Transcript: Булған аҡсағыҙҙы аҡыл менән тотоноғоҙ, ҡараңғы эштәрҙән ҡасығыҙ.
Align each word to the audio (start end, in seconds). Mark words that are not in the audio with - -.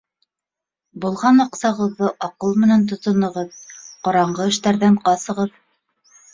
Булған 1.03 1.43
аҡсағыҙҙы 1.43 2.09
аҡыл 2.29 2.57
менән 2.65 2.89
тотоноғоҙ, 2.93 3.61
ҡараңғы 4.09 4.51
эштәрҙән 4.55 5.01
ҡасығыҙ. 5.07 5.57